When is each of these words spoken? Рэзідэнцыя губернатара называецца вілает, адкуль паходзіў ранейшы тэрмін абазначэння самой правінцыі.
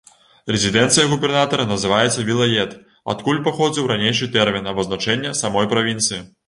Рэзідэнцыя 0.53 1.05
губернатара 1.11 1.67
называецца 1.73 2.25
вілает, 2.31 2.73
адкуль 3.15 3.43
паходзіў 3.49 3.89
ранейшы 3.95 4.33
тэрмін 4.39 4.75
абазначэння 4.75 5.41
самой 5.45 5.75
правінцыі. 5.75 6.25